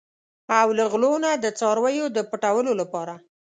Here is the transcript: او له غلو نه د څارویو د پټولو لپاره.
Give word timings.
او 0.59 0.67
له 0.77 0.83
غلو 0.91 1.13
نه 1.25 1.31
د 1.43 1.45
څارویو 1.59 2.05
د 2.15 2.17
پټولو 2.29 2.71
لپاره. 2.81 3.13